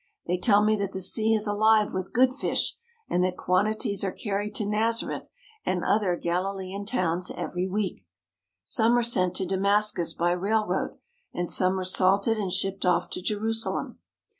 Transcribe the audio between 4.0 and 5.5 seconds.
are carried to Nazareth